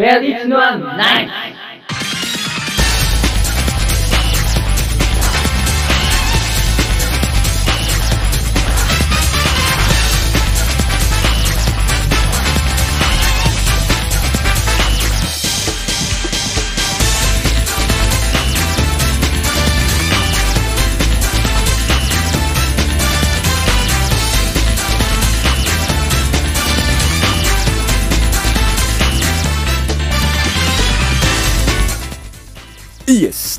[0.00, 0.56] Feliz no
[0.96, 1.30] Night!
[1.90, 2.19] E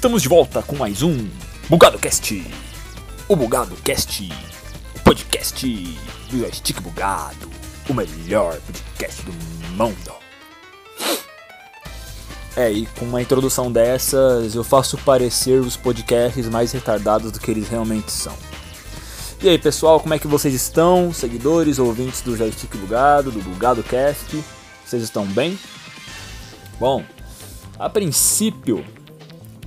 [0.01, 1.29] estamos de volta com mais um
[1.69, 2.43] Bugado Cast.
[3.27, 4.33] O Bugado Cast,
[4.95, 5.63] o podcast
[6.27, 7.47] do joystick bugado,
[7.87, 9.31] o melhor podcast do
[9.77, 10.11] mundo.
[12.57, 17.51] É, e com uma introdução dessas, eu faço parecer os podcasts mais retardados do que
[17.51, 18.35] eles realmente são.
[19.39, 21.13] E aí, pessoal, como é que vocês estão?
[21.13, 24.43] Seguidores, ouvintes do joystick bugado, do Bugado Cast,
[24.83, 25.59] vocês estão bem?
[26.79, 27.03] Bom,
[27.77, 28.83] a princípio,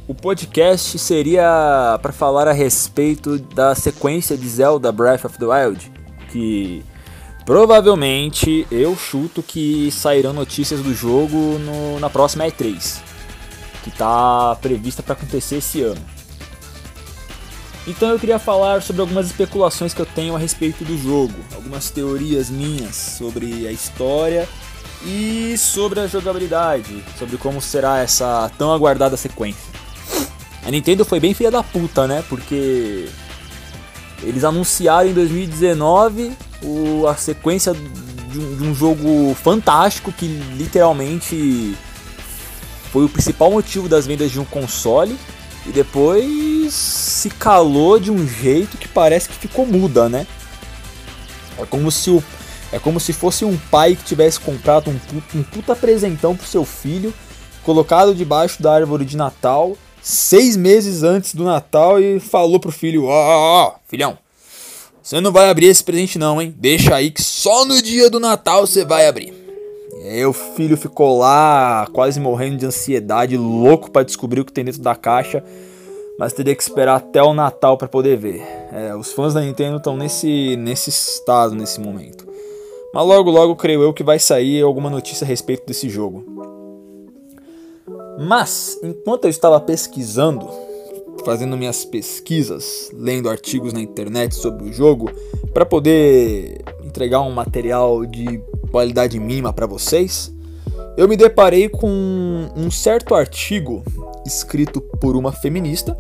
[0.07, 5.91] o podcast seria para falar a respeito da sequência de Zelda Breath of the Wild,
[6.31, 6.85] que
[7.47, 13.01] provavelmente eu chuto que sairão notícias do jogo no, na próxima E3,
[13.83, 16.01] que está prevista para acontecer esse ano.
[17.87, 21.91] Então eu queria falar sobre algumas especulações que eu tenho a respeito do jogo, algumas
[21.91, 24.47] teorias minhas sobre a história
[25.03, 29.74] e sobre a jogabilidade, sobre como será essa tão aguardada sequência.
[30.67, 32.25] A Nintendo foi bem filha da puta, né?
[32.29, 33.09] Porque
[34.23, 41.77] eles anunciaram em 2019 o, a sequência de um, de um jogo fantástico que literalmente
[42.91, 45.19] foi o principal motivo das vendas de um console
[45.67, 50.27] e depois se calou de um jeito que parece que ficou muda, né?
[51.59, 52.23] É como se o
[52.73, 54.99] é como se fosse um pai que tivesse comprado um,
[55.39, 57.15] um puta presentão pro seu filho,
[57.63, 63.07] colocado debaixo da árvore de Natal seis meses antes do Natal e falou pro filho:
[63.07, 64.19] Ó, ó, ó, filhão,
[65.03, 66.55] você não vai abrir esse presente, não, hein?
[66.57, 69.33] Deixa aí que só no dia do Natal você vai abrir.
[70.03, 74.53] E aí o filho ficou lá, quase morrendo de ansiedade, louco para descobrir o que
[74.53, 75.43] tem dentro da caixa,
[76.19, 78.43] mas teria que esperar até o Natal para poder ver.
[78.71, 82.27] É, os fãs da Nintendo estão nesse, nesse estado nesse momento.
[82.93, 86.34] Mas logo, logo, creio eu que vai sair alguma notícia a respeito desse jogo.
[88.19, 90.49] Mas, enquanto eu estava pesquisando,
[91.25, 95.11] fazendo minhas pesquisas, lendo artigos na internet sobre o jogo,
[95.53, 100.33] para poder entregar um material de qualidade mínima para vocês,
[100.97, 103.83] eu me deparei com um certo artigo
[104.25, 105.97] escrito por uma feminista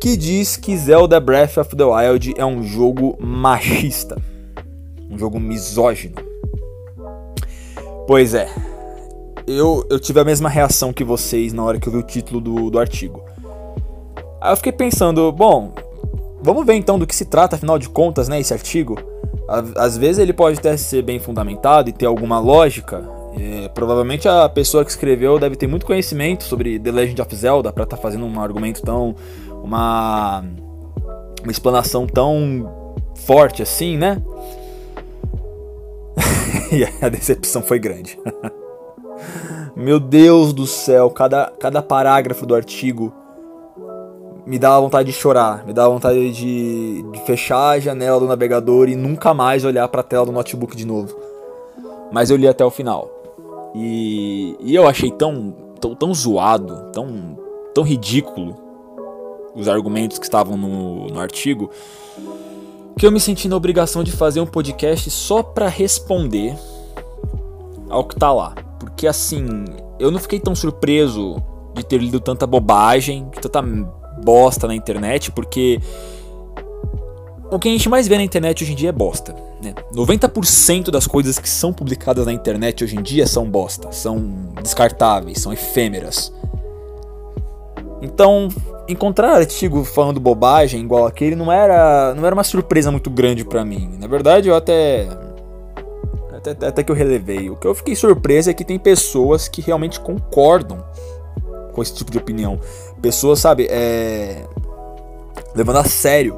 [0.00, 4.20] que diz que Zelda Breath of the Wild é um jogo machista,
[5.10, 6.16] um jogo misógino.
[8.06, 8.46] Pois é,
[9.46, 12.40] eu, eu tive a mesma reação que vocês na hora que eu vi o título
[12.40, 13.22] do, do artigo.
[14.40, 15.72] Aí eu fiquei pensando, bom,
[16.42, 18.98] vamos ver então do que se trata, afinal de contas, né, esse artigo.
[19.76, 23.02] Às vezes ele pode até ser bem fundamentado e ter alguma lógica.
[23.36, 27.72] É, provavelmente a pessoa que escreveu deve ter muito conhecimento sobre The Legend of Zelda
[27.72, 29.14] para estar tá fazendo um argumento tão.
[29.62, 30.44] uma.
[31.42, 34.22] uma explanação tão forte assim, né?
[36.72, 38.18] e a decepção foi grande.
[39.76, 43.12] Meu Deus do céu, cada, cada parágrafo do artigo
[44.46, 48.88] me dava vontade de chorar, me dava vontade de, de fechar a janela do navegador
[48.88, 51.16] e nunca mais olhar para a tela do notebook de novo.
[52.12, 53.10] Mas eu li até o final.
[53.74, 57.36] E, e eu achei tão, tão, tão zoado, tão,
[57.74, 58.54] tão ridículo
[59.54, 61.70] os argumentos que estavam no, no artigo,
[62.96, 66.56] que eu me senti na obrigação de fazer um podcast só para responder
[67.88, 68.54] ao que tá lá.
[68.84, 69.64] Porque assim,
[69.98, 71.36] eu não fiquei tão surpreso
[71.74, 73.62] de ter lido tanta bobagem, tanta
[74.22, 75.80] bosta na internet, porque
[77.50, 79.34] o que a gente mais vê na internet hoje em dia é bosta.
[79.62, 79.74] Né?
[79.94, 85.40] 90% das coisas que são publicadas na internet hoje em dia são bosta, são descartáveis,
[85.40, 86.32] são efêmeras.
[88.02, 88.48] Então,
[88.86, 93.64] encontrar artigo falando bobagem igual aquele não era, não era uma surpresa muito grande para
[93.64, 93.96] mim.
[93.98, 95.08] Na verdade, eu até
[96.50, 97.50] até, até que eu relevei.
[97.50, 100.84] O que eu fiquei surpreso é que tem pessoas que realmente concordam
[101.72, 102.60] com esse tipo de opinião.
[103.00, 104.44] Pessoas, sabe, é...
[105.54, 106.36] levando a sério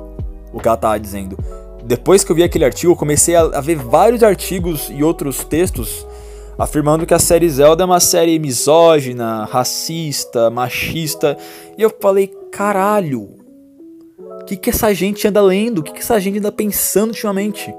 [0.53, 1.39] o que ela tava dizendo.
[1.85, 5.45] Depois que eu vi aquele artigo, eu comecei a, a ver vários artigos e outros
[5.45, 6.07] textos
[6.59, 11.37] afirmando que a série Zelda é uma série misógina, racista, machista.
[11.77, 13.29] E eu falei, caralho,
[14.19, 15.79] o que, que essa gente anda lendo?
[15.79, 17.73] O que, que essa gente anda pensando ultimamente?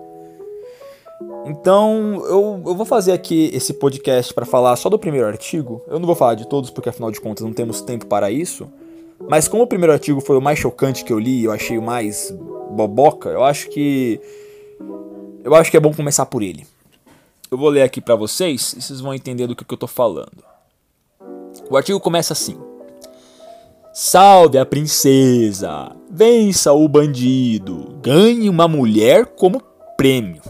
[1.48, 5.82] Então, eu, eu vou fazer aqui esse podcast para falar só do primeiro artigo.
[5.88, 8.68] Eu não vou falar de todos, porque afinal de contas não temos tempo para isso.
[9.30, 11.82] Mas como o primeiro artigo foi o mais chocante que eu li, eu achei o
[11.82, 12.36] mais
[12.72, 14.20] boboca, eu acho que
[15.44, 16.68] eu acho que é bom começar por ele.
[17.50, 19.88] Eu vou ler aqui para vocês e vocês vão entender do que, que eu tô
[19.88, 20.44] falando.
[21.70, 22.58] O artigo começa assim:
[23.94, 25.96] Salve a princesa!
[26.12, 27.98] Vença o bandido!
[28.02, 29.62] Ganhe uma mulher como
[29.96, 30.42] prêmio.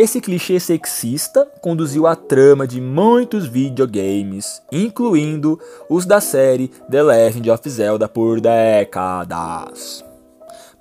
[0.00, 5.58] Esse clichê sexista conduziu a trama de muitos videogames, incluindo
[5.90, 10.04] os da série The Legend of Zelda por décadas.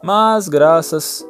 [0.04, 1.25] Mas graças,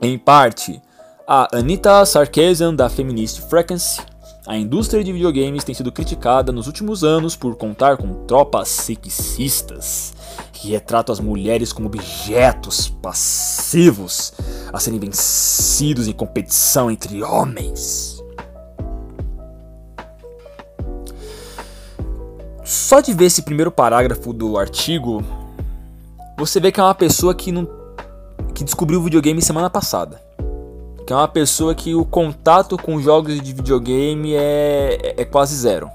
[0.00, 0.80] em parte,
[1.28, 4.00] a Anita Sarkeesian da Feminist Frequency,
[4.46, 10.15] a indústria de videogames tem sido criticada nos últimos anos por contar com tropas sexistas
[10.52, 14.32] que retratam as mulheres como objetos passivos
[14.72, 18.22] a serem vencidos em competição entre homens.
[22.64, 25.22] Só de ver esse primeiro parágrafo do artigo,
[26.36, 27.68] você vê que é uma pessoa que não
[28.52, 30.20] que descobriu o videogame semana passada.
[31.06, 35.54] Que é uma pessoa que o contato com jogos de videogame é, é, é quase
[35.54, 35.90] zero.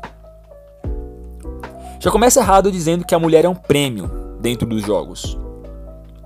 [2.00, 5.38] Já começa errado dizendo que a mulher é um prêmio dentro dos jogos.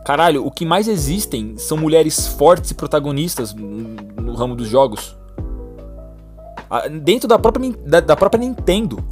[0.06, 5.18] Caralho, o que mais existem são mulheres fortes e protagonistas no ramo dos jogos.
[7.02, 9.04] Dentro da própria, da, da própria Nintendo.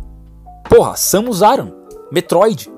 [0.70, 1.72] Porra, Samus Aran,
[2.12, 2.72] Metroid.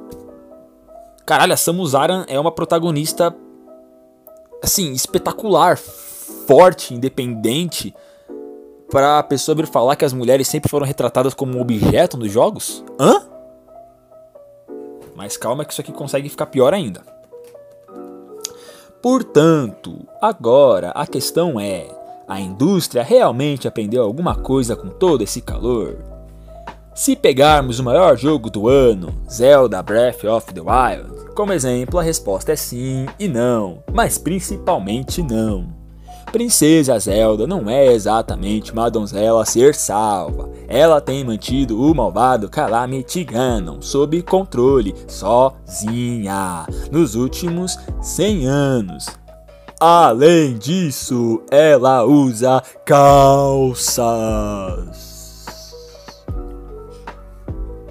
[1.25, 3.35] Caralho, a Samus Aran é uma protagonista
[4.63, 7.93] assim, espetacular, forte, independente.
[8.89, 12.83] Pra pessoa vir falar que as mulheres sempre foram retratadas como um objeto nos jogos?
[12.99, 13.34] Hã?
[15.15, 17.01] Mas calma que isso aqui consegue ficar pior ainda.
[19.01, 21.87] Portanto, agora a questão é:
[22.27, 25.97] a indústria realmente aprendeu alguma coisa com todo esse calor?
[26.93, 32.03] Se pegarmos o maior jogo do ano, Zelda Breath of the Wild, como exemplo, a
[32.03, 35.84] resposta é sim e não, mas principalmente não.
[36.31, 40.49] Princesa Zelda não é exatamente uma donzela a ser salva.
[40.67, 49.07] Ela tem mantido o malvado Calamity Ganon sob controle, sozinha, nos últimos 100 anos.
[49.79, 54.05] Além disso, ela usa calças.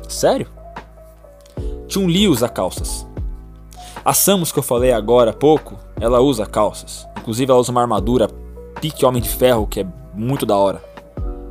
[0.09, 0.49] Sério?
[1.89, 3.07] Chun-Li usa calças.
[4.05, 7.07] A Samus que eu falei agora há pouco, ela usa calças.
[7.19, 8.29] Inclusive ela usa uma armadura
[8.81, 10.83] pique Homem de Ferro, que é muito da hora.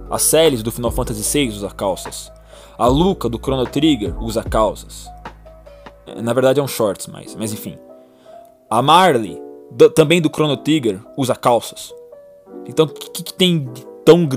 [0.10, 2.32] A Celes do Final Fantasy VI usa calças.
[2.78, 5.08] A Luca do Chrono Trigger usa calças.
[6.22, 7.78] Na verdade é um shorts, mas, mas enfim.
[8.70, 9.42] A Marley,
[9.72, 11.94] do, também do Chrono Trigger, usa calças.
[12.68, 13.70] Então o que, que, tem
[14.06, 14.28] tão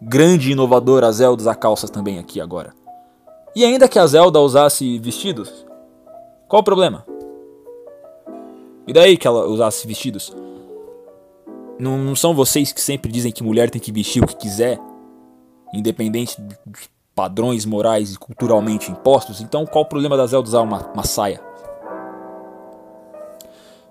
[0.00, 2.72] grande e inovador a Zelda usar calças também aqui agora?
[3.54, 5.64] E ainda que a Zelda usasse vestidos,
[6.48, 7.04] qual o problema?
[8.86, 10.34] E daí que ela usasse vestidos?
[11.78, 14.78] Não, não são vocês que sempre dizem que mulher tem que vestir o que quiser,
[15.72, 16.56] independente de
[17.14, 19.40] padrões morais e culturalmente impostos?
[19.40, 21.40] Então qual o problema da Zelda usar uma, uma saia?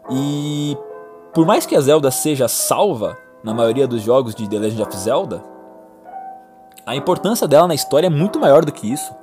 [0.10, 0.78] E
[1.34, 4.98] por mais que a Zelda seja salva na maioria dos jogos de The Legend of
[4.98, 5.44] Zelda,
[6.86, 9.14] a importância dela na história é muito maior do que isso.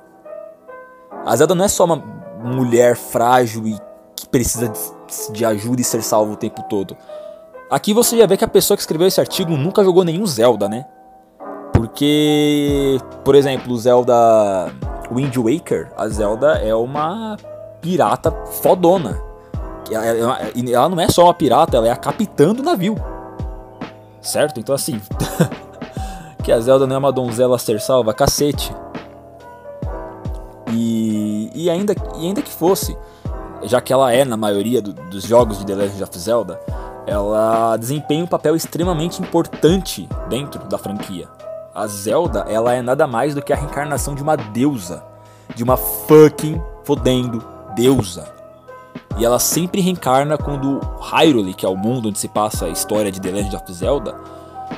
[1.25, 3.77] A Zelda não é só uma mulher frágil e
[4.15, 4.71] que precisa
[5.31, 6.95] de ajuda e ser salvo o tempo todo.
[7.69, 10.67] Aqui você já vê que a pessoa que escreveu esse artigo nunca jogou nenhum Zelda,
[10.67, 10.85] né?
[11.73, 14.71] Porque, por exemplo, Zelda
[15.11, 17.37] Wind Waker, a Zelda é uma
[17.81, 19.21] pirata fodona.
[20.55, 22.95] E ela não é só uma pirata, ela é a capitã do navio.
[24.21, 24.59] Certo?
[24.59, 25.01] Então assim,
[26.43, 28.73] que a Zelda não é uma donzela a ser salva, cacete.
[30.71, 32.97] E, e, ainda, e ainda que fosse,
[33.63, 36.59] já que ela é na maioria do, dos jogos de The Legend of Zelda,
[37.05, 41.27] ela desempenha um papel extremamente importante dentro da franquia.
[41.73, 45.03] A Zelda, ela é nada mais do que a reencarnação de uma deusa,
[45.55, 47.43] de uma fucking fodendo
[47.75, 48.27] deusa.
[49.17, 53.11] E ela sempre reencarna quando Hyrule, que é o mundo onde se passa a história
[53.11, 54.15] de The Legend of Zelda,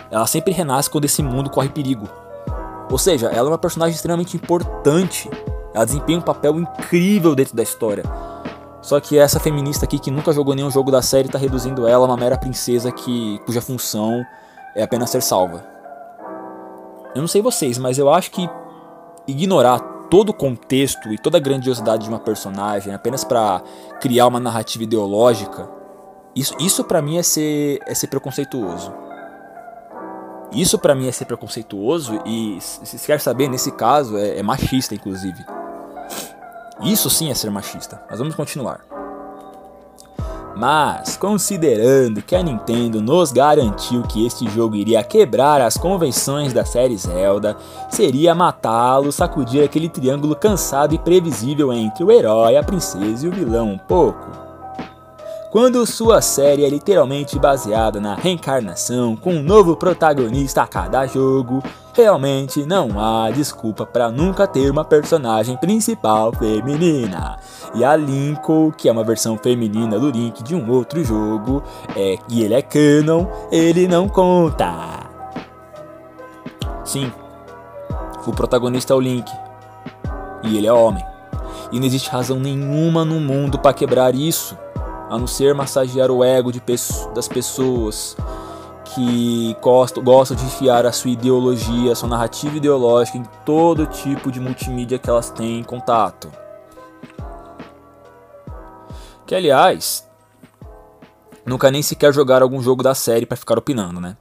[0.09, 2.07] ela sempre renasce quando esse mundo corre perigo.
[2.91, 5.29] Ou seja, ela é uma personagem extremamente importante.
[5.73, 8.03] Ela desempenha um papel incrível dentro da história.
[8.83, 12.05] Só que essa feminista aqui que nunca jogou nenhum jogo da série tá reduzindo ela
[12.05, 14.23] a uma mera princesa que cuja função
[14.75, 15.65] é apenas ser salva.
[17.15, 18.49] Eu não sei vocês, mas eu acho que
[19.25, 23.63] ignorar todo o contexto e toda a grandiosidade de uma personagem apenas para
[24.01, 25.69] criar uma narrativa ideológica,
[26.35, 28.93] isso, isso para mim é ser, é ser preconceituoso.
[30.51, 34.93] Isso para mim é ser preconceituoso e, se quer saber, nesse caso é, é machista,
[34.93, 35.43] inclusive.
[36.81, 38.01] Isso sim é ser machista.
[38.09, 38.81] Mas vamos continuar.
[40.55, 46.63] Mas, considerando que a Nintendo nos garantiu que este jogo iria quebrar as convenções da
[46.63, 47.57] série Zelda,
[47.89, 53.31] seria matá-lo, sacudir aquele triângulo cansado e previsível entre o herói, a princesa e o
[53.31, 54.43] vilão um pouco.
[55.53, 61.61] Quando sua série é literalmente baseada na reencarnação com um novo protagonista a cada jogo,
[61.93, 67.37] realmente não há desculpa para nunca ter uma personagem principal feminina.
[67.75, 71.61] E a Lincoln, que é uma versão feminina do Link de um outro jogo,
[71.95, 75.01] é, e ele é canon, ele não conta.
[76.83, 77.13] Sim,
[78.25, 79.31] o protagonista é o Link,
[80.45, 81.05] e ele é homem.
[81.71, 84.57] E não existe razão nenhuma no mundo para quebrar isso
[85.13, 86.59] a não ser massagear o ego de,
[87.13, 88.17] das pessoas
[88.95, 94.39] que gostam, de enfiar a sua ideologia, a sua narrativa ideológica em todo tipo de
[94.39, 96.31] multimídia que elas têm em contato.
[99.27, 100.09] Que aliás,
[101.45, 104.17] nunca nem sequer jogaram algum jogo da série para ficar opinando, né?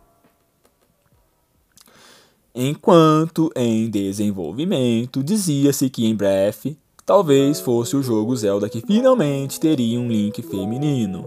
[2.54, 9.98] Enquanto em desenvolvimento, dizia-se que em breve Talvez fosse o jogo Zelda que finalmente teria
[9.98, 11.24] um Link feminino.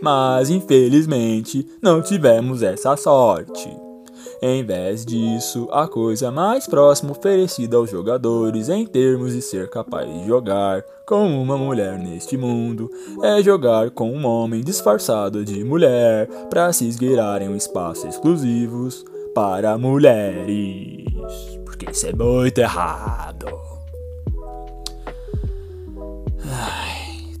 [0.00, 3.68] Mas infelizmente não tivemos essa sorte.
[4.42, 10.06] Em vez disso, a coisa mais próxima oferecida aos jogadores em termos de ser capaz
[10.06, 12.90] de jogar com uma mulher neste mundo
[13.22, 19.04] é jogar com um homem disfarçado de mulher para se esgueirarem um espaço exclusivos
[19.34, 21.04] para mulheres.
[21.64, 23.75] Porque isso é muito errado.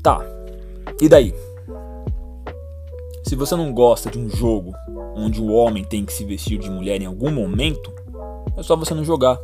[0.02, 0.24] Tá.
[1.00, 1.34] E daí?
[3.24, 4.72] Se você não gosta de um jogo
[5.16, 7.92] onde o homem tem que se vestir de mulher em algum momento,
[8.56, 9.38] é só você não jogar.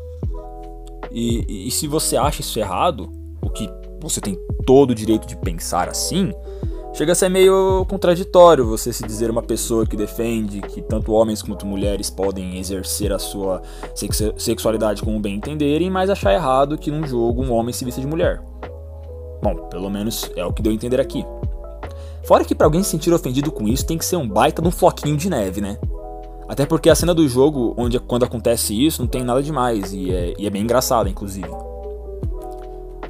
[1.11, 3.11] E, e, e se você acha isso errado,
[3.41, 3.69] o que
[4.01, 6.33] você tem todo o direito de pensar assim,
[6.95, 11.43] chega a ser meio contraditório você se dizer uma pessoa que defende que tanto homens
[11.43, 13.63] quanto mulheres podem exercer a sua
[14.37, 18.07] sexualidade como bem entenderem, mas achar errado que num jogo um homem se vista de
[18.07, 18.52] mulher.
[19.43, 21.27] Bom, pelo menos é o que deu a entender aqui.
[22.25, 24.69] Fora que para alguém se sentir ofendido com isso tem que ser um baita de
[24.69, 25.77] um floquinho de neve, né?
[26.49, 30.13] Até porque a cena do jogo, onde quando acontece isso, não tem nada demais e
[30.13, 31.49] é, e é bem engraçada, inclusive.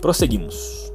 [0.00, 0.90] Prosseguimos.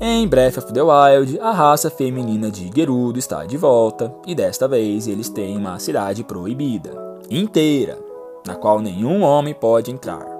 [0.00, 4.68] Em Breath of the Wild, a raça feminina de Gerudo está de volta e desta
[4.68, 6.90] vez eles têm uma cidade proibida,
[7.30, 7.98] inteira,
[8.46, 10.33] na qual nenhum homem pode entrar.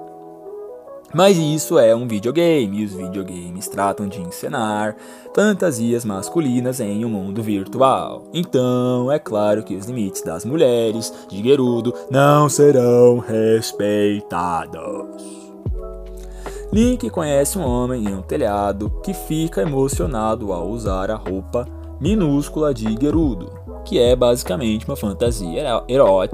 [1.13, 4.95] Mas isso é um videogame, e os videogames tratam de encenar
[5.33, 8.23] fantasias masculinas em um mundo virtual.
[8.33, 14.75] Então, é claro que os limites das mulheres de Gerudo não serão respeitados.
[16.73, 21.65] Link conhece um homem em um telhado que fica emocionado ao usar a roupa
[22.01, 23.49] minúscula de Gerudo,
[23.85, 25.63] que é basicamente uma fantasia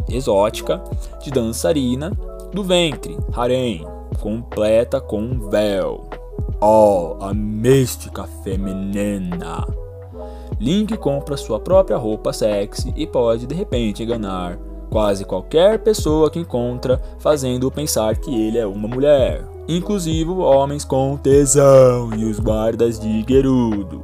[0.09, 0.81] exótica
[1.21, 2.11] de dançarina
[2.51, 3.85] do ventre, harem
[4.21, 6.03] completa com um véu.
[6.61, 9.67] Oh, a mística feminina.
[10.59, 14.59] Link compra sua própria roupa sexy e pode de repente enganar
[14.91, 21.17] quase qualquer pessoa que encontra, fazendo-o pensar que ele é uma mulher, inclusive homens com
[21.17, 24.03] tesão e os guardas de Gerudo.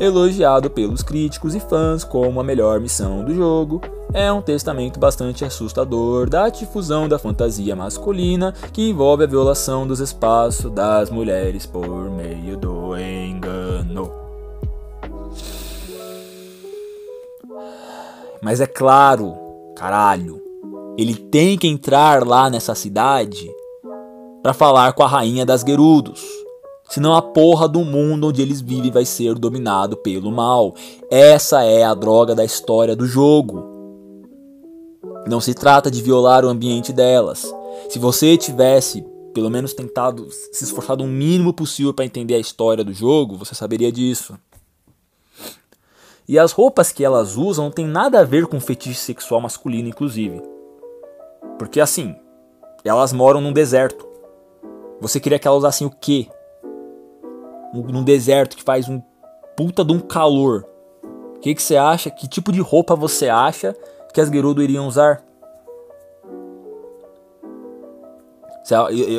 [0.00, 3.82] Elogiado pelos críticos e fãs como a melhor missão do jogo,
[4.14, 10.00] é um testamento bastante assustador da difusão da fantasia masculina que envolve a violação dos
[10.00, 14.12] espaços das mulheres por meio do engano.
[18.42, 19.34] Mas é claro,
[19.76, 20.42] caralho,
[20.98, 23.48] ele tem que entrar lá nessa cidade
[24.42, 26.20] para falar com a rainha das Gerudos.
[26.88, 30.74] Senão a porra do mundo onde eles vivem vai ser dominado pelo mal.
[31.10, 33.71] Essa é a droga da história do jogo.
[35.26, 37.52] Não se trata de violar o ambiente delas.
[37.88, 42.84] Se você tivesse pelo menos tentado se esforçado o mínimo possível para entender a história
[42.84, 44.38] do jogo, você saberia disso.
[46.28, 49.88] E as roupas que elas usam não tem nada a ver com fetiche sexual masculino,
[49.88, 50.42] inclusive.
[51.58, 52.14] Porque assim,
[52.84, 54.06] elas moram num deserto.
[55.00, 56.28] Você queria que elas usassem o quê?
[57.74, 59.02] Num deserto que faz um
[59.56, 60.66] puta de um calor.
[61.36, 62.10] O que, que você acha?
[62.10, 63.76] Que tipo de roupa você acha
[64.12, 65.24] que as Gerudo iriam usar?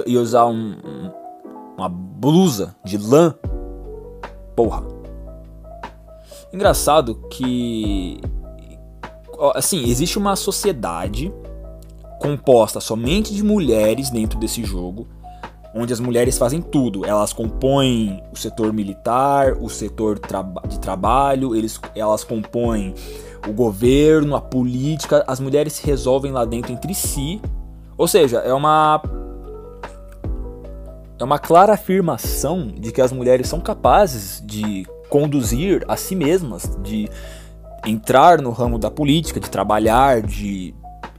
[0.05, 0.75] Ia usar um,
[1.77, 3.35] uma blusa de lã?
[4.55, 4.83] Porra.
[6.51, 8.21] Engraçado que.
[9.55, 11.33] Assim, existe uma sociedade
[12.21, 15.07] composta somente de mulheres dentro desse jogo,
[15.73, 17.05] onde as mulheres fazem tudo.
[17.05, 20.19] Elas compõem o setor militar, o setor
[20.67, 22.93] de trabalho, eles, elas compõem
[23.47, 25.23] o governo, a política.
[25.27, 27.41] As mulheres se resolvem lá dentro entre si.
[27.97, 29.01] Ou seja, é uma
[31.19, 36.69] é uma clara afirmação de que as mulheres são capazes de conduzir a si mesmas,
[36.81, 37.07] de
[37.85, 40.73] entrar no ramo da política, de trabalhar, de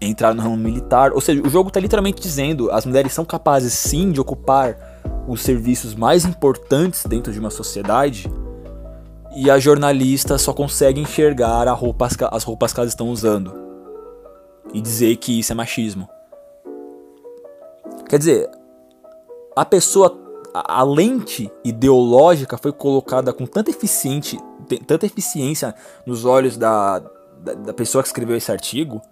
[0.07, 1.13] entrar no ramo militar.
[1.13, 4.77] Ou seja, o jogo está literalmente dizendo as mulheres são capazes sim de ocupar
[5.27, 8.31] os serviços mais importantes dentro de uma sociedade
[9.35, 13.53] e a jornalista só consegue enxergar roupa, as roupas que elas estão usando
[14.73, 16.09] e dizer que isso é machismo.
[18.09, 18.51] Quer dizer,
[19.57, 20.17] a pessoa,
[20.53, 24.39] a, a lente ideológica foi colocada com tanta eficiente,
[24.87, 25.75] tanta eficiência
[26.07, 27.01] nos olhos da,
[27.41, 29.03] da, da pessoa que escreveu esse artigo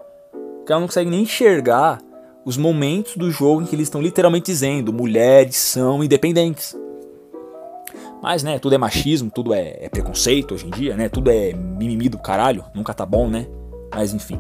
[0.73, 2.00] que ela não consegue nem enxergar
[2.47, 6.75] os momentos do jogo em que eles estão literalmente dizendo mulheres são independentes.
[8.23, 11.09] Mas, né, tudo é machismo, tudo é, é, preconceito hoje em dia, né?
[11.09, 13.47] Tudo é mimimi do caralho, nunca tá bom, né?
[13.95, 14.38] Mas enfim.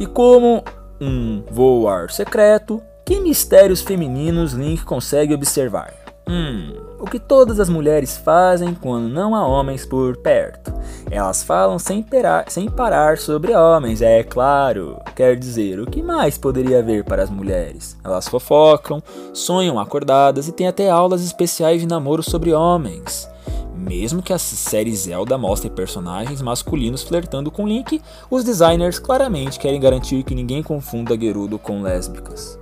[0.00, 0.64] E como
[1.00, 5.94] um voar secreto, que mistérios femininos Link consegue observar?
[6.28, 10.72] Hum, o que todas as mulheres fazem quando não há homens por perto.
[11.10, 12.04] Elas falam sem,
[12.48, 14.98] sem parar sobre homens, é claro.
[15.14, 17.96] Quer dizer, o que mais poderia haver para as mulheres?
[18.02, 23.28] Elas fofocam, sonham acordadas e têm até aulas especiais de namoro sobre homens.
[23.74, 29.78] Mesmo que a série Zelda mostre personagens masculinos flertando com Link, os designers claramente querem
[29.78, 32.58] garantir que ninguém confunda Gerudo com lésbicas.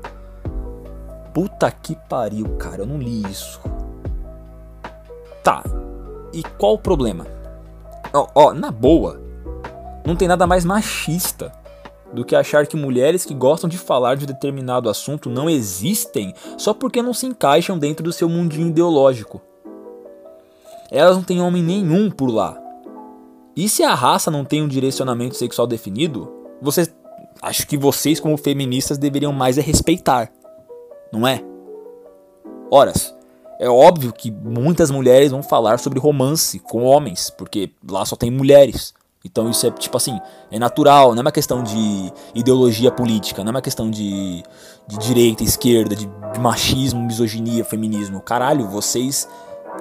[1.33, 3.61] Puta que pariu, cara, eu não li isso.
[5.45, 5.63] Tá,
[6.33, 7.27] e qual o problema?
[8.35, 9.21] Ó, na boa,
[10.05, 11.53] não tem nada mais machista
[12.13, 16.75] do que achar que mulheres que gostam de falar de determinado assunto não existem só
[16.75, 19.41] porque não se encaixam dentro do seu mundinho ideológico.
[20.91, 22.59] Elas não têm homem nenhum por lá.
[23.55, 26.93] E se a raça não tem um direcionamento sexual definido, vocês
[27.43, 30.31] acho que vocês como feministas deveriam mais é respeitar
[31.15, 31.41] não é?
[32.71, 33.15] Horas.
[33.59, 38.31] É óbvio que muitas mulheres vão falar sobre romance com homens, porque lá só tem
[38.31, 38.93] mulheres.
[39.25, 43.51] Então isso é tipo assim, é natural, não é uma questão de ideologia política, não
[43.51, 44.43] é uma questão de,
[44.87, 48.21] de direita, esquerda, de, de machismo, misoginia, feminismo.
[48.21, 49.27] Caralho, vocês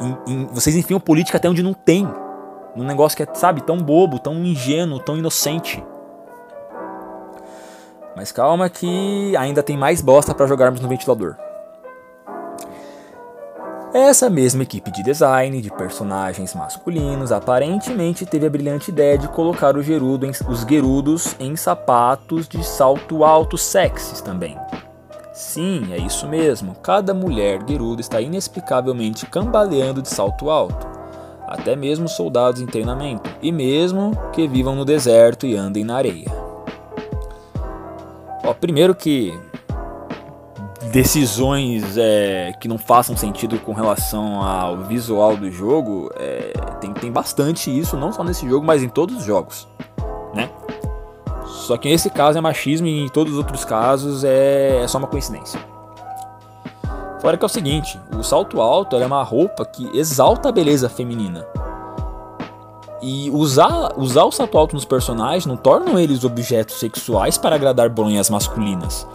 [0.01, 2.07] in, in, vocês enfiam política até onde não tem.
[2.75, 5.83] Num negócio que é, sabe, tão bobo, tão ingênuo, tão inocente.
[8.15, 11.36] Mas calma que ainda tem mais bosta para jogarmos no ventilador.
[13.93, 19.79] Essa mesma equipe de design de personagens masculinos aparentemente teve a brilhante ideia de colocar
[19.84, 24.58] Gerudo em, os Gerudos em sapatos de salto alto sexys também.
[25.32, 30.88] Sim, é isso mesmo, cada mulher Gerudo está inexplicavelmente cambaleando de salto alto.
[31.47, 36.32] Até mesmo soldados em treinamento, e mesmo que vivam no deserto e andem na areia.
[38.43, 39.39] Ó, primeiro que
[40.93, 47.12] decisões é, que não façam sentido com relação ao visual do jogo, é, tem, tem
[47.12, 49.67] bastante isso, não só nesse jogo, mas em todos os jogos,
[50.36, 50.51] né?
[51.47, 54.99] Só que nesse caso é machismo e em todos os outros casos é, é só
[54.99, 55.60] uma coincidência.
[57.19, 60.89] Fora que é o seguinte, o salto alto é uma roupa que exalta a beleza
[60.89, 61.43] feminina.
[63.01, 67.89] E usar, usar o salto alto nos personagens não tornam eles objetos sexuais para agradar
[67.89, 69.08] bronhas masculinas.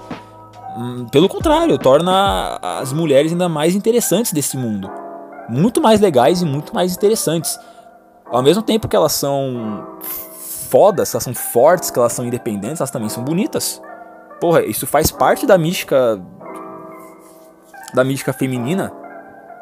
[0.77, 4.91] Hum, pelo contrário, torna as mulheres ainda mais interessantes desse mundo.
[5.49, 7.59] Muito mais legais e muito mais interessantes.
[8.27, 9.99] Ao mesmo tempo que elas são
[10.69, 13.81] fodas, que elas são fortes, que elas são independentes, elas também são bonitas.
[14.41, 16.21] Porra, isso faz parte da mística
[17.95, 18.93] da mística feminina.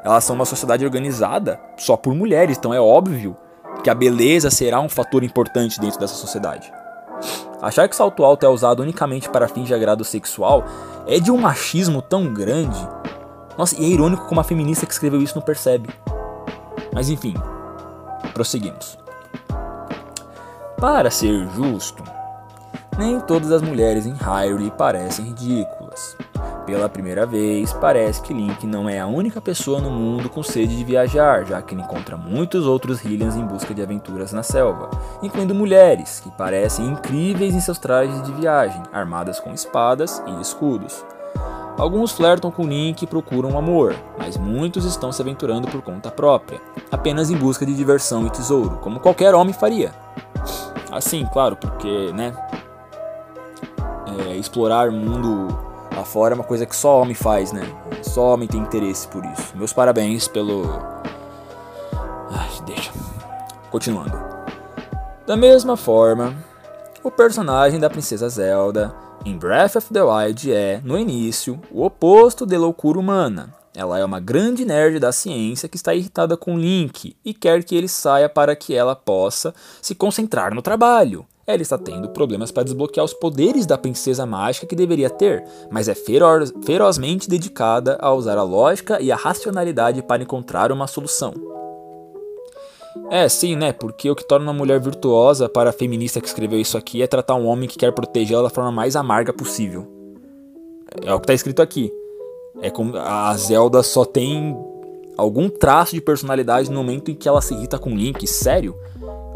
[0.05, 3.37] Elas são uma sociedade organizada só por mulheres, então é óbvio
[3.83, 6.73] que a beleza será um fator importante dentro dessa sociedade.
[7.61, 10.65] Achar que salto alto é usado unicamente para fins de agrado sexual
[11.07, 12.87] é de um machismo tão grande.
[13.57, 15.89] Nossa, e é irônico como a feminista que escreveu isso não percebe.
[16.93, 17.35] Mas enfim,
[18.35, 18.99] prosseguimos.
[20.79, 22.05] Para ser justo,
[22.99, 26.17] nem todas as mulheres em Hyrule parecem ridículas.
[26.67, 30.77] Pela primeira vez, parece que Link não é a única pessoa no mundo com sede
[30.77, 34.91] de viajar, já que ele encontra muitos outros Hylians em busca de aventuras na selva,
[35.23, 41.05] incluindo mulheres, que parecem incríveis em seus trajes de viagem, armadas com espadas e escudos.
[41.79, 46.61] Alguns flertam com Link e procuram amor, mas muitos estão se aventurando por conta própria,
[46.91, 49.95] apenas em busca de diversão e tesouro, como qualquer homem faria.
[50.91, 52.35] Assim, claro, porque, né?
[54.19, 57.63] É, explorar mundo lá fora é uma coisa que só homem faz, né?
[58.03, 59.57] Só homem tem interesse por isso.
[59.57, 60.65] Meus parabéns pelo.
[62.31, 62.93] Ai, deixa.
[63.71, 64.17] Continuando.
[65.27, 66.37] Da mesma forma,
[67.03, 72.47] o personagem da Princesa Zelda em Breath of the Wild é, no início, o oposto
[72.47, 73.53] de loucura humana.
[73.75, 77.75] Ela é uma grande nerd da ciência que está irritada com Link e quer que
[77.75, 81.27] ele saia para que ela possa se concentrar no trabalho.
[81.47, 85.89] Ela está tendo problemas para desbloquear os poderes da princesa mágica que deveria ter, mas
[85.89, 91.33] é feroz, ferozmente dedicada a usar a lógica e a racionalidade para encontrar uma solução.
[93.11, 93.73] É, sim, né?
[93.73, 97.07] Porque o que torna uma mulher virtuosa para a feminista que escreveu isso aqui é
[97.07, 99.87] tratar um homem que quer protegê-la da forma mais amarga possível.
[101.03, 101.93] É o que está escrito aqui.
[102.61, 104.57] É como a Zelda só tem
[105.17, 108.77] algum traço de personalidade no momento em que ela se irrita com Link, sério?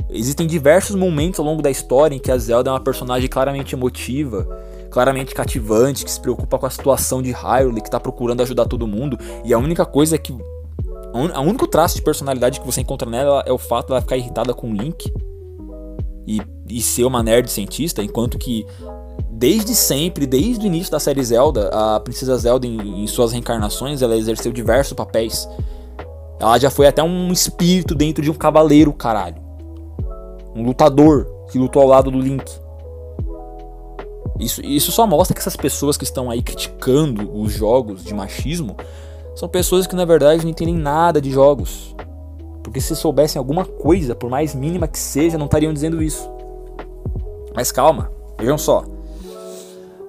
[0.08, 3.74] Existem diversos momentos ao longo da história em que a Zelda é uma personagem claramente
[3.74, 4.46] emotiva,
[4.90, 8.86] claramente cativante, que se preocupa com a situação de Hyrule, que está procurando ajudar todo
[8.86, 13.42] mundo, e a única coisa que o único traço de personalidade que você encontra nela
[13.46, 15.12] é o fato de ela ficar irritada com Link
[16.26, 18.64] e, e ser uma nerd cientista, enquanto que
[19.28, 24.02] desde sempre, desde o início da série Zelda, a princesa Zelda em, em suas reencarnações,
[24.02, 25.48] ela exerceu diversos papéis.
[26.38, 29.36] Ela já foi até um espírito dentro de um cavaleiro, caralho.
[30.54, 32.50] Um lutador que lutou ao lado do Link.
[34.38, 38.74] Isso, isso só mostra que essas pessoas que estão aí criticando os jogos de machismo
[39.34, 41.94] são pessoas que na verdade não entendem nada de jogos.
[42.62, 46.28] Porque se soubessem alguma coisa, por mais mínima que seja, não estariam dizendo isso.
[47.54, 48.84] Mas calma, vejam só.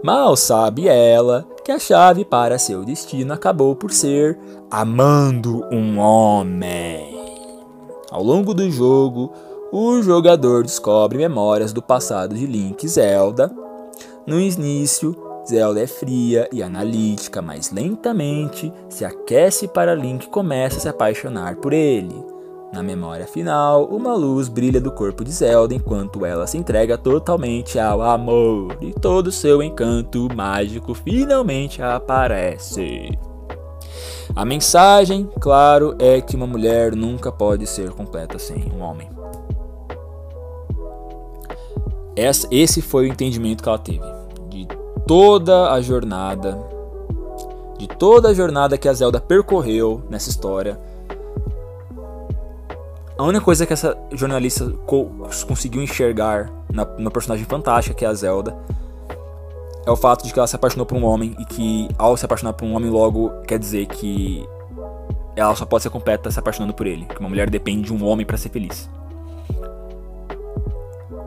[0.04, 4.38] Mal sabe ela que a chave para seu destino acabou por ser
[4.70, 7.20] amando um homem.
[8.10, 9.32] Ao longo do jogo,
[9.72, 13.52] o jogador descobre memórias do passado de Link e Zelda.
[14.26, 15.16] No início,
[15.48, 21.58] Zelda é fria e analítica, mas lentamente se aquece para Link começa a se apaixonar
[21.58, 22.16] por ele.
[22.74, 27.78] Na memória final, uma luz brilha do corpo de Zelda enquanto ela se entrega totalmente
[27.78, 33.18] ao amor e todo seu encanto mágico finalmente aparece.
[34.34, 39.10] A mensagem, claro, é que uma mulher nunca pode ser completa sem um homem.
[42.16, 44.22] Esse foi o entendimento que ela teve
[45.06, 46.58] toda a jornada,
[47.78, 50.80] de toda a jornada que a Zelda percorreu nessa história.
[53.22, 55.06] A única coisa que essa jornalista co
[55.48, 58.58] conseguiu enxergar na, na personagem fantástica que é a Zelda
[59.86, 62.26] é o fato de que ela se apaixonou por um homem e que ao se
[62.26, 64.44] apaixonar por um homem logo quer dizer que
[65.36, 68.04] ela só pode ser completa se apaixonando por ele, que uma mulher depende de um
[68.04, 68.90] homem para ser feliz.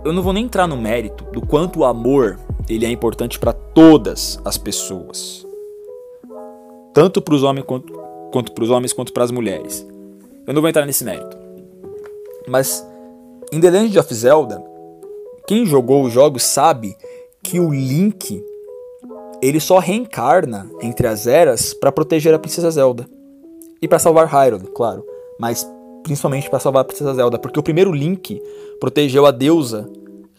[0.05, 3.53] Eu não vou nem entrar no mérito do quanto o amor ele é importante para
[3.53, 5.47] todas as pessoas,
[6.93, 7.93] tanto para os homens quanto,
[8.33, 9.87] quanto para os homens quanto para as mulheres.
[10.45, 11.44] Eu não vou entrar nesse mérito.
[12.47, 12.87] Mas
[13.53, 14.65] em The Legend of Zelda,
[15.47, 16.97] quem jogou os jogos sabe
[17.43, 18.43] que o Link
[19.43, 23.07] ele só reencarna entre as eras para proteger a princesa Zelda.
[23.83, 25.05] E para salvar Hyrule, claro,
[25.39, 25.69] mas
[26.03, 28.41] principalmente para salvar a princesa Zelda, porque o primeiro Link
[28.81, 29.89] protegeu a deusa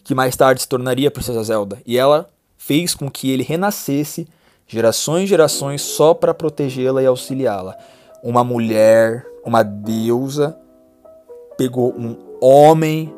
[0.02, 4.26] que mais tarde se tornaria a Princesa Zelda, e ela fez com que ele renascesse
[4.66, 7.76] gerações e gerações só para protegê-la e auxiliá-la.
[8.22, 10.56] Uma mulher, uma deusa,
[11.56, 13.12] pegou um homem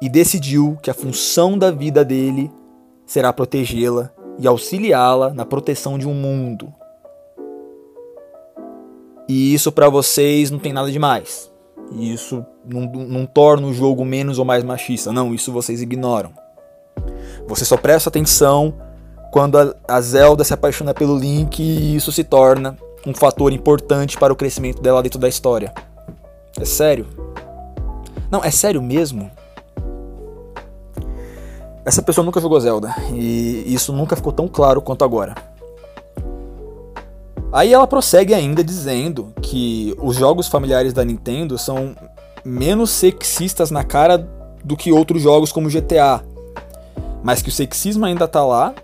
[0.00, 2.50] e decidiu que a função da vida dele
[3.06, 6.72] será protegê-la e auxiliá-la na proteção de um mundo.
[9.28, 11.50] E isso para vocês não tem nada demais.
[11.92, 15.12] E isso não, não torna o jogo menos ou mais machista.
[15.12, 16.32] Não, isso vocês ignoram.
[17.46, 18.74] Você só presta atenção
[19.30, 24.16] quando a, a Zelda se apaixona pelo Link e isso se torna um fator importante
[24.18, 25.72] para o crescimento dela dentro da história.
[26.60, 27.06] É sério?
[28.30, 29.30] Não, é sério mesmo?
[31.84, 35.34] Essa pessoa nunca jogou Zelda e isso nunca ficou tão claro quanto agora.
[37.50, 41.96] Aí ela prossegue ainda dizendo que os jogos familiares da Nintendo são
[42.44, 44.18] menos sexistas na cara
[44.62, 46.22] do que outros jogos como GTA,
[47.22, 48.74] mas que o sexismo ainda tá lá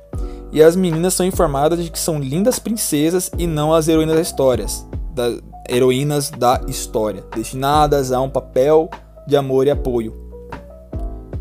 [0.50, 4.28] e as meninas são informadas de que são lindas princesas e não as heroínas das
[4.28, 8.88] histórias, das heroínas da história, destinadas a um papel
[9.26, 10.14] de amor e apoio.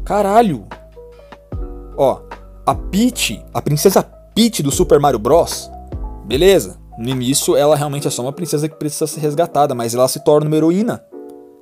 [0.06, 0.66] Caralho!
[1.98, 2.20] Ó,
[2.66, 5.70] a Peach, a princesa Peach do Super Mario Bros.
[6.26, 10.08] Beleza, no início, ela realmente é só uma princesa que precisa ser resgatada, mas ela
[10.08, 11.04] se torna uma heroína.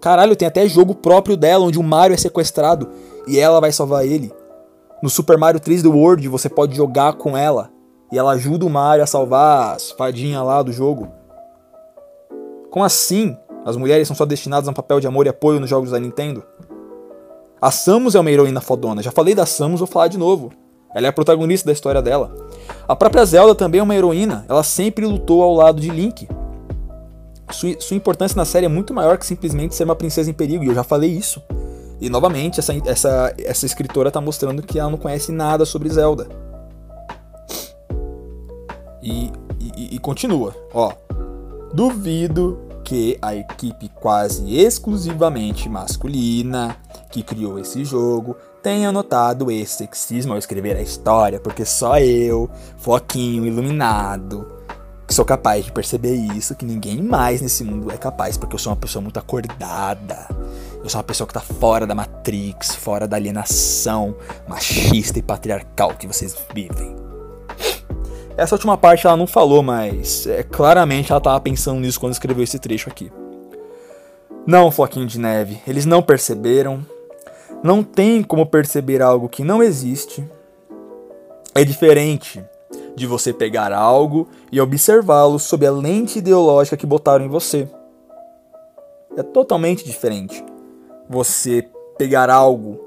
[0.02, 2.89] Caralho, tem até jogo próprio dela, onde o Mario é sequestrado
[3.28, 4.34] e ela vai salvar ele.
[5.02, 7.69] No Super Mario 3D World você pode jogar com ela
[8.12, 11.08] e ela ajuda o Mario a salvar as fadinhas lá do jogo.
[12.72, 13.38] Como assim?
[13.66, 16.00] As mulheres são só destinadas a um papel de amor e apoio nos jogos da
[16.00, 16.42] Nintendo?
[17.62, 19.04] A Samus é uma heroína fodona.
[19.04, 20.52] Já falei da Samus, vou falar de novo.
[20.96, 22.34] Ela é a protagonista da história dela.
[22.88, 24.46] A própria Zelda também é uma heroína.
[24.48, 26.28] Ela sempre lutou ao lado de Link.
[27.52, 30.68] Sua, importância na série é muito maior que simplesmente ser uma princesa em perigo, e
[30.68, 31.44] eu já falei isso.
[32.00, 36.30] E novamente, essa, essa, essa escritora está mostrando que ela não conhece nada sobre Zelda.
[39.04, 39.30] E,
[39.60, 40.94] e, e continua, ó.
[41.74, 46.76] Duvido que a equipe quase exclusivamente masculina
[47.10, 52.50] que criou esse jogo tenha notado esse sexismo ao escrever a história, porque só eu,
[52.78, 54.46] foquinho iluminado,
[55.08, 58.60] que sou capaz de perceber isso, que ninguém mais nesse mundo é capaz, porque eu
[58.60, 60.28] sou uma pessoa muito acordada.
[60.84, 64.16] Eu sou uma pessoa que tá fora da Matrix, fora da alienação
[64.48, 67.11] machista e patriarcal que vocês vivem.
[68.41, 72.43] Essa última parte ela não falou, mas é, claramente ela tava pensando nisso quando escreveu
[72.43, 73.12] esse trecho aqui.
[74.47, 76.84] Não, Floquinho de Neve, eles não perceberam.
[77.62, 80.27] Não tem como perceber algo que não existe.
[81.54, 82.43] É diferente
[82.95, 87.67] de você pegar algo e observá-lo sob a lente ideológica que botaram em você.
[89.15, 90.43] É totalmente diferente
[91.08, 92.80] você pegar algo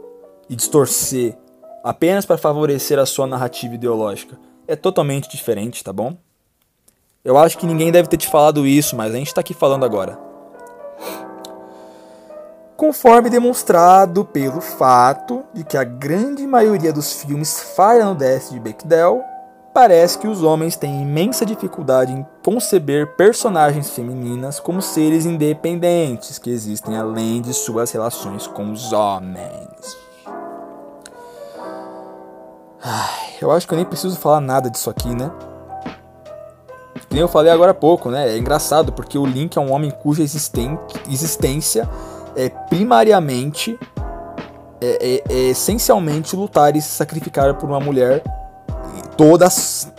[0.50, 1.38] e distorcer
[1.84, 4.36] apenas para favorecer a sua narrativa ideológica
[4.66, 6.16] é totalmente diferente, tá bom?
[7.24, 9.84] Eu acho que ninguém deve ter te falado isso, mas a gente está aqui falando
[9.84, 10.18] agora.
[12.76, 18.60] Conforme demonstrado pelo fato de que a grande maioria dos filmes falha no teste de
[18.60, 19.22] Bechdel,
[19.72, 26.50] parece que os homens têm imensa dificuldade em conceber personagens femininas como seres independentes que
[26.50, 29.96] existem além de suas relações com os homens.
[32.82, 35.30] Ai, eu acho que eu nem preciso falar nada disso aqui, né?
[37.10, 38.30] Nem eu falei agora há pouco, né?
[38.30, 41.88] É engraçado porque o Link é um homem cuja existência
[42.36, 43.78] é primariamente,
[44.80, 48.22] é, é, é essencialmente lutar e se sacrificar por uma mulher.
[49.16, 49.46] Toda,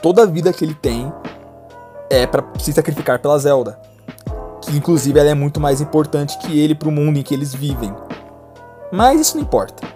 [0.01, 1.11] toda a vida que ele tem
[2.09, 3.79] é para se sacrificar pela Zelda.
[4.61, 7.53] Que inclusive ela é muito mais importante que ele para o mundo em que eles
[7.53, 7.95] vivem.
[8.91, 9.87] Mas isso não importa.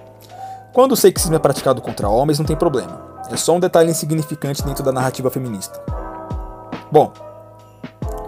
[0.72, 3.09] Quando o sexismo é praticado contra homens, não tem problema.
[3.32, 5.82] É só um detalhe insignificante dentro da narrativa feminista.
[6.92, 7.14] Bom,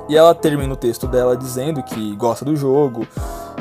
[0.07, 3.07] e ela termina o texto dela dizendo que gosta do jogo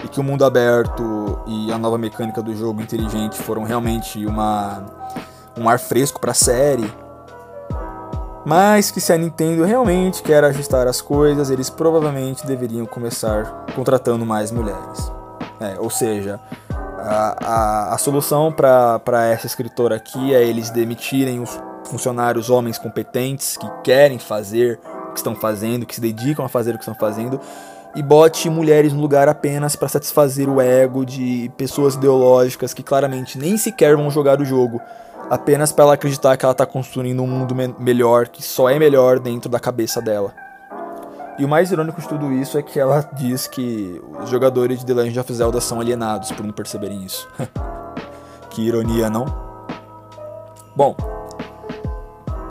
[0.04, 4.84] e que o mundo aberto e a nova mecânica do jogo inteligente foram realmente uma
[5.58, 6.92] um ar fresco para a série.
[8.44, 14.24] Mas que se a Nintendo realmente quer ajustar as coisas, eles provavelmente deveriam começar contratando
[14.24, 15.12] mais mulheres.
[15.60, 16.40] É, ou seja,
[17.02, 23.66] a, a, solução para essa escritora aqui é eles demitirem os funcionários homens competentes que
[23.82, 27.40] querem fazer o que estão fazendo, que se dedicam a fazer o que estão fazendo,
[27.96, 33.38] e bote mulheres no lugar apenas para satisfazer o ego de pessoas ideológicas que claramente
[33.38, 34.80] nem sequer vão jogar o jogo,
[35.28, 38.78] apenas para ela acreditar que ela está construindo um mundo me melhor, que só é
[38.78, 40.32] melhor dentro da cabeça dela.
[41.38, 44.86] E o mais irônico de tudo isso é que ela diz que os jogadores de
[44.86, 47.28] The Legend of Zelda são alienados por não perceberem isso.
[48.50, 49.24] que ironia, não?
[50.76, 50.94] Bom,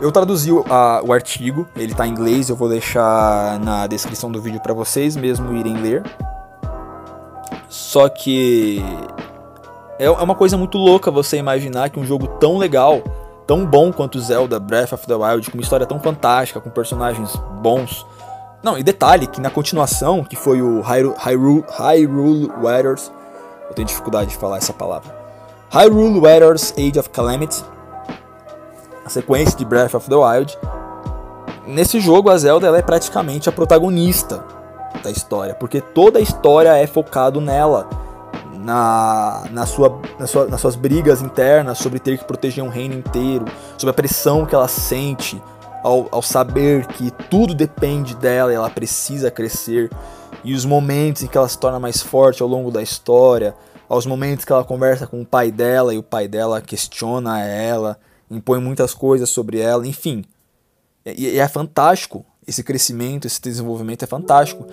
[0.00, 4.32] eu traduzi o, a, o artigo, ele está em inglês, eu vou deixar na descrição
[4.32, 6.02] do vídeo para vocês mesmo irem ler.
[7.68, 8.82] Só que
[9.98, 13.02] é, é uma coisa muito louca você imaginar que um jogo tão legal,
[13.46, 17.36] tão bom quanto Zelda Breath of the Wild, com uma história tão fantástica, com personagens
[17.60, 18.06] bons,
[18.62, 23.10] não, e detalhe que na continuação, que foi o Hyrule, Hyrule, Warriors,
[23.68, 25.14] eu tenho dificuldade de falar essa palavra.
[25.72, 27.64] Hyrule Warriors Age of Calamity,
[29.04, 30.58] a sequência de Breath of the Wild.
[31.66, 34.44] Nesse jogo a Zelda é praticamente a protagonista
[35.02, 37.88] da história, porque toda a história é focado nela,
[38.52, 42.94] na, na sua, na sua, nas suas brigas internas sobre ter que proteger um reino
[42.94, 43.46] inteiro,
[43.78, 45.42] sobre a pressão que ela sente
[45.82, 49.90] ao, ao saber que tudo depende dela ela precisa crescer,
[50.44, 53.54] e os momentos em que ela se torna mais forte ao longo da história,
[53.88, 57.98] aos momentos que ela conversa com o pai dela e o pai dela questiona ela,
[58.30, 60.24] impõe muitas coisas sobre ela, enfim.
[61.04, 64.66] E é fantástico esse crescimento, esse desenvolvimento é fantástico.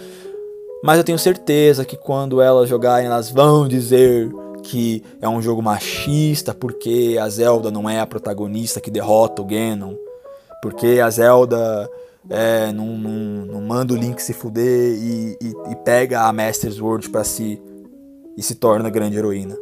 [0.83, 4.31] Mas eu tenho certeza que quando elas jogarem, elas vão dizer
[4.63, 9.45] que é um jogo machista porque a Zelda não é a protagonista que derrota o
[9.45, 9.95] Ganon
[10.61, 11.89] porque a Zelda
[12.29, 16.71] é, não, não, não, manda o Link se fuder e, e, e pega a Master
[16.71, 17.61] Sword para si
[18.37, 19.55] e se torna grande heroína.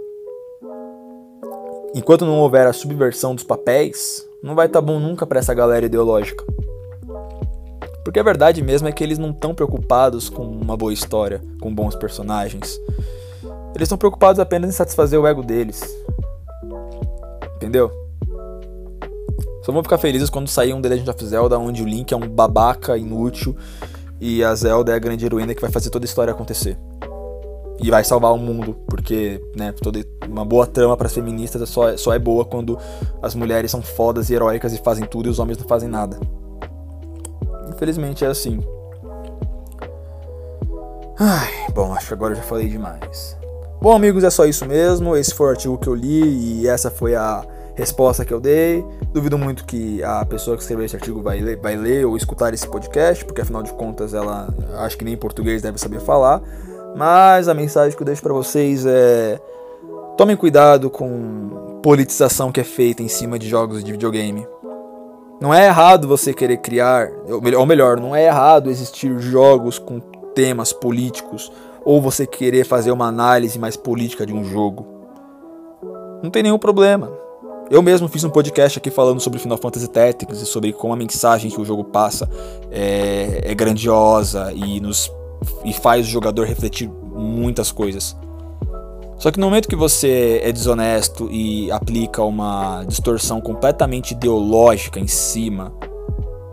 [1.93, 5.53] enquanto não houver a subversão dos papéis, não vai estar tá bom nunca para essa
[5.53, 6.43] galera ideológica.
[8.03, 11.73] Porque a verdade mesmo é que eles não estão preocupados com uma boa história, com
[11.73, 12.79] bons personagens.
[13.73, 15.81] Eles estão preocupados apenas em satisfazer o ego deles.
[17.55, 18.04] Entendeu?
[19.65, 22.15] Só vão ficar felizes quando sair um The Legend of Zelda onde o Link é
[22.15, 23.56] um babaca inútil
[24.21, 26.78] e a Zelda é a grande heroína que vai fazer toda a história acontecer.
[27.82, 31.97] E vai salvar o mundo, porque, né, toda uma boa trama para feministas é só,
[31.97, 32.78] só é boa quando
[33.23, 36.19] as mulheres são fodas e heróicas e fazem tudo e os homens não fazem nada.
[37.67, 38.60] Infelizmente é assim.
[41.17, 43.36] Ai, bom, acho que agora eu já falei demais.
[43.82, 45.17] Bom, amigos, é só isso mesmo.
[45.17, 48.83] Esse foi o artigo que eu li e essa foi a resposta que eu dei.
[49.13, 52.53] Duvido muito que a pessoa que escreveu esse artigo vai ler, vai ler ou escutar
[52.53, 54.47] esse podcast, porque afinal de contas ela
[54.79, 56.41] acho que nem português deve saber falar.
[56.95, 59.39] Mas a mensagem que eu deixo para vocês é:
[60.17, 64.47] tomem cuidado com politização que é feita em cima de jogos de videogame.
[65.41, 67.09] Não é errado você querer criar,
[67.57, 69.99] ou melhor, não é errado existir jogos com
[70.33, 71.51] temas políticos
[71.83, 74.88] ou você querer fazer uma análise mais política de um jogo.
[76.23, 77.24] Não tem nenhum problema.
[77.69, 80.95] Eu mesmo fiz um podcast aqui falando sobre Final Fantasy Tactics e sobre como a
[80.95, 82.30] mensagem que o jogo passa
[82.71, 85.12] é, é grandiosa e, nos,
[85.63, 88.15] e faz o jogador refletir muitas coisas.
[89.17, 95.08] Só que no momento que você é desonesto e aplica uma distorção completamente ideológica em
[95.08, 95.73] cima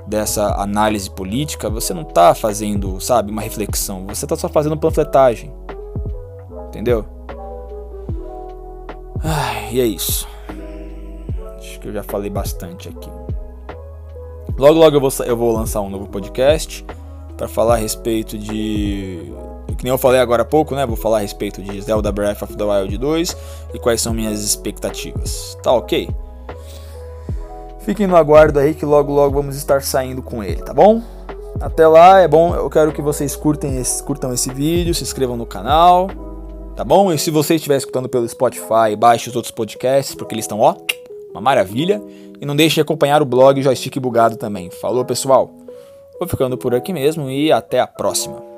[0.07, 5.53] dessa análise política, você não está fazendo, sabe, uma reflexão, você está só fazendo panfletagem.
[6.69, 7.05] Entendeu?
[9.23, 10.32] Ai, e é isso
[11.83, 13.11] que eu já falei bastante aqui.
[14.57, 16.85] Logo, logo eu vou, eu vou lançar um novo podcast
[17.37, 19.33] para falar a respeito de.
[19.77, 20.87] Que nem eu falei agora há pouco, né?
[20.87, 23.37] Vou falar a respeito de Zelda Breath of the Wild 2
[23.75, 25.59] e quais são minhas expectativas.
[25.61, 26.09] Tá ok?
[27.81, 31.03] Fiquem no aguardo aí que logo, logo vamos estar saindo com ele, tá bom?
[31.61, 35.37] Até lá, é bom, eu quero que vocês curtem esse, curtam esse vídeo, se inscrevam
[35.37, 36.09] no canal,
[36.77, 37.13] tá bom?
[37.13, 40.77] E se você estiver escutando pelo Spotify, baixe os outros podcasts, porque eles estão, ó,
[41.33, 42.03] uma maravilha.
[42.41, 44.71] E não deixe de acompanhar o blog Joystick Bugado também.
[44.71, 45.51] Falou, pessoal?
[46.19, 48.52] Vou ficando por aqui mesmo e até a próxima.